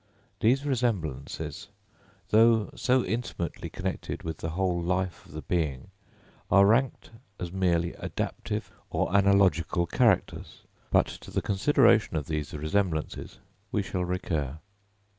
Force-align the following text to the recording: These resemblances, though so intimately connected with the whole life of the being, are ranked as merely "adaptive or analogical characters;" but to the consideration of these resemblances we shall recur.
These 0.39 0.65
resemblances, 0.65 1.67
though 2.29 2.71
so 2.75 3.05
intimately 3.05 3.69
connected 3.69 4.23
with 4.23 4.37
the 4.39 4.49
whole 4.49 4.81
life 4.81 5.27
of 5.27 5.33
the 5.33 5.43
being, 5.43 5.91
are 6.49 6.65
ranked 6.65 7.11
as 7.39 7.51
merely 7.51 7.93
"adaptive 7.93 8.71
or 8.89 9.15
analogical 9.15 9.85
characters;" 9.85 10.63
but 10.89 11.05
to 11.05 11.29
the 11.29 11.43
consideration 11.43 12.17
of 12.17 12.25
these 12.25 12.51
resemblances 12.51 13.37
we 13.71 13.83
shall 13.83 14.03
recur. 14.03 14.57